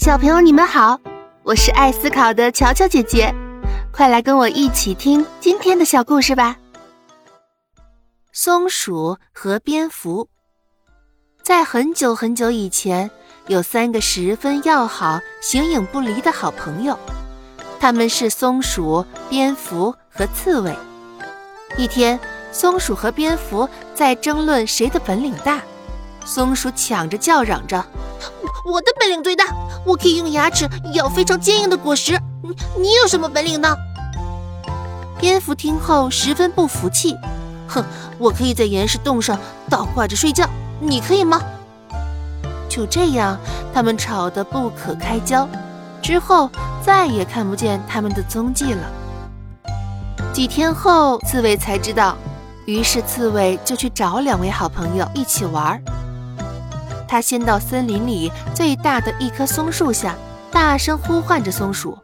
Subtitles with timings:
[0.00, 0.98] 小朋友，你们好，
[1.42, 3.34] 我是爱思考的乔乔姐姐，
[3.92, 6.56] 快来跟我一起听今天的小故事吧。
[8.32, 10.26] 松鼠和蝙蝠，
[11.42, 13.10] 在很久很久以前，
[13.46, 16.98] 有三个十分要好、形影不离的好朋友，
[17.78, 20.74] 他们是松鼠、蝙蝠和刺猬。
[21.76, 22.18] 一天，
[22.52, 25.60] 松鼠和蝙蝠在争论谁的本领大，
[26.24, 27.84] 松鼠抢着叫嚷着。
[28.64, 29.44] 我的本领最大，
[29.84, 32.20] 我可以用牙齿咬非常坚硬的果实。
[32.42, 33.74] 你你有什么本领呢？
[35.18, 37.16] 蝙蝠听后十分不服气，
[37.68, 37.84] 哼，
[38.18, 39.38] 我可以在岩石洞上
[39.68, 40.48] 倒挂着睡觉，
[40.80, 41.40] 你可以吗？
[42.68, 43.38] 就这样，
[43.74, 45.48] 他们吵得不可开交，
[46.00, 46.50] 之后
[46.82, 48.82] 再也看不见他们的踪迹了。
[50.32, 52.16] 几天后，刺猬才知道，
[52.66, 55.82] 于是刺猬就去找两位好朋友一起玩儿。
[57.10, 60.14] 他先到森林里最大的一棵松树下，
[60.48, 61.98] 大声呼唤着松鼠：“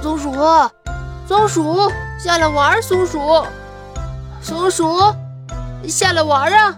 [0.00, 0.32] 松鼠，
[1.28, 2.80] 松鼠，下来玩！
[2.80, 3.18] 松鼠，
[4.40, 4.98] 松鼠，
[5.86, 6.74] 下来玩啊！”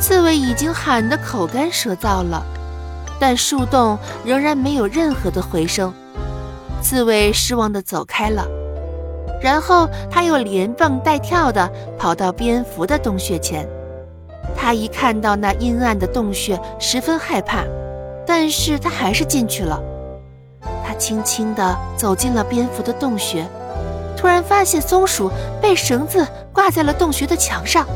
[0.00, 2.44] 刺猬已经喊得口干舌燥了，
[3.20, 5.94] 但树洞仍然没有任何的回声。
[6.82, 8.44] 刺猬失望地走开了，
[9.40, 13.68] 然后他又连蹦带跳地跑到蝙蝠的洞穴前。
[14.68, 17.64] 他一看到那阴暗的洞穴，十分害怕，
[18.26, 19.82] 但是他还是进去了。
[20.86, 23.48] 他轻轻地走进了蝙蝠的洞穴，
[24.14, 27.86] 突然发现松鼠被绳子挂在了洞穴的墙上。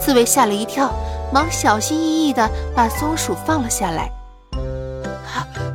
[0.00, 0.88] 刺猬吓了一跳，
[1.32, 4.08] 忙小心翼翼地把松鼠放了下来。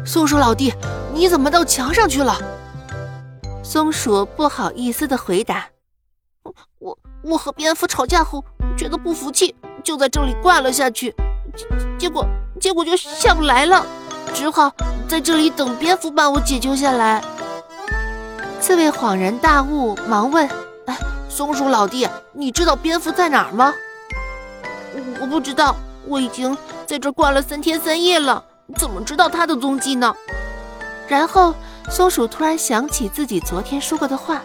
[0.06, 0.74] 松鼠老弟，
[1.14, 2.38] 你怎么到墙上去了？
[3.62, 5.66] 松鼠不好意思地回答
[6.80, 8.42] ：“我我和蝙蝠吵架后，
[8.78, 9.54] 觉得不服气。”
[9.90, 11.16] 就在这里挂了下去，
[11.56, 11.66] 结
[11.98, 12.24] 结果
[12.62, 13.84] 结果就下不来了，
[14.36, 14.72] 只好
[15.08, 17.24] 在这里等蝙蝠把我解救下来。
[18.62, 20.48] 刺猬恍然大悟，忙问
[20.86, 20.96] ：“哎，
[21.28, 23.74] 松鼠老弟，你知道蝙蝠在哪儿吗
[25.20, 25.76] ？”“我不知道，
[26.06, 26.56] 我已经
[26.86, 28.44] 在这挂了三天三夜了，
[28.76, 30.16] 怎么知道它的踪迹呢？”
[31.10, 31.56] 然后
[31.90, 34.44] 松鼠突然想起自己昨天说过的话：“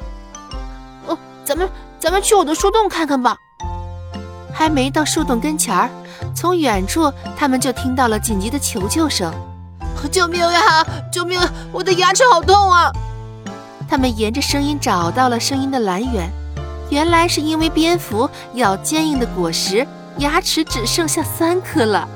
[1.06, 1.68] 哦，咱们
[2.00, 3.36] 咱们去我的树洞看看吧。”
[4.54, 5.90] 还没到树洞跟前儿，
[6.34, 9.34] 从远处他们就听到了紧急的求救声
[10.12, 10.86] ：“救命呀！
[11.12, 11.40] 救命！
[11.72, 12.92] 我的牙齿好痛啊！”
[13.88, 16.30] 他们沿着声音找到了声音的来源，
[16.88, 19.86] 原来是因为蝙蝠咬坚硬的果实，
[20.18, 22.08] 牙齿只剩下三颗了。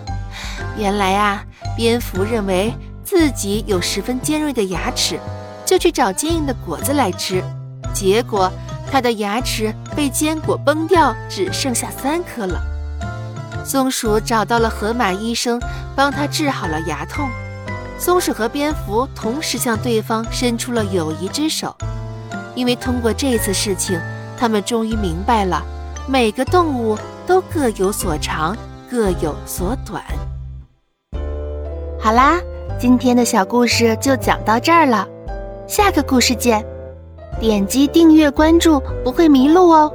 [0.76, 1.44] 原来啊，
[1.76, 2.72] 蝙蝠认为
[3.04, 5.18] 自己有十分尖锐的牙齿，
[5.66, 7.42] 就去找坚硬的果子来吃，
[7.92, 8.50] 结果。
[8.90, 12.60] 他的牙齿被坚果崩掉，只剩下三颗了。
[13.64, 15.60] 松鼠找到了河马医生，
[15.94, 17.28] 帮他治好了牙痛。
[17.98, 21.76] 松鼠和蝙蝠同时向对方伸出了友谊之手，
[22.54, 24.00] 因为通过这次事情，
[24.38, 25.62] 他们终于明白了，
[26.06, 28.56] 每个动物都各有所长，
[28.90, 30.02] 各有所短。
[32.00, 32.38] 好啦，
[32.78, 35.06] 今天的小故事就讲到这儿了，
[35.66, 36.64] 下个故事见。
[37.40, 39.92] 点击订阅关注，不会迷路哦。